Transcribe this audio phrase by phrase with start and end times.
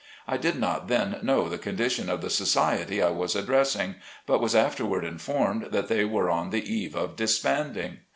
[0.27, 4.55] I did not then know the condition of the society I was addressing, but was
[4.55, 7.97] afterward informed that they were on the eve of disbanding.